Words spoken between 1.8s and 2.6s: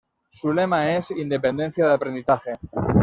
de aprendizaje".